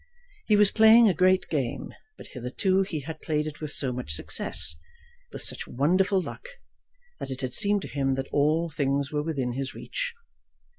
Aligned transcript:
He 0.47 0.55
was 0.55 0.71
playing 0.71 1.07
a 1.07 1.13
great 1.13 1.47
game, 1.47 1.93
but 2.17 2.29
hitherto 2.29 2.81
he 2.81 3.01
had 3.01 3.21
played 3.21 3.45
it 3.45 3.61
with 3.61 3.69
so 3.71 3.93
much 3.93 4.13
success, 4.13 4.75
with 5.31 5.43
such 5.43 5.67
wonderful 5.67 6.19
luck! 6.19 6.47
that 7.19 7.29
it 7.29 7.41
had 7.41 7.53
seemed 7.53 7.83
to 7.83 7.87
him 7.87 8.15
that 8.15 8.27
all 8.31 8.67
things 8.67 9.11
were 9.11 9.21
within 9.21 9.53
his 9.53 9.75
reach. 9.75 10.15